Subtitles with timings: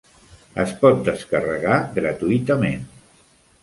[0.63, 2.93] Es pot descarregar gratuïtament.